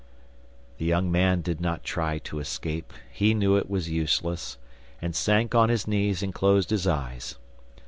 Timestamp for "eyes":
6.87-7.35